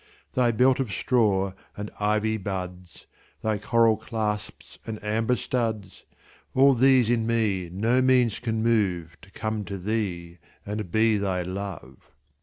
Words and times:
Thy 0.33 0.49
belt 0.49 0.79
of 0.79 0.91
straw 0.91 1.53
and 1.77 1.91
ivy 1.99 2.35
buds, 2.37 3.05
Thy 3.43 3.59
coral 3.59 3.97
clasps 3.97 4.79
and 4.87 4.97
amber 5.03 5.35
studs,—All 5.35 6.73
these 6.73 7.07
in 7.07 7.27
me 7.27 7.69
no 7.71 8.01
means 8.01 8.39
can 8.39 8.63
moveTo 8.63 9.31
come 9.35 9.63
to 9.65 9.77
thee 9.77 10.39
and 10.65 10.91
be 10.91 11.17
thy 11.19 11.43
Love. 11.43 12.09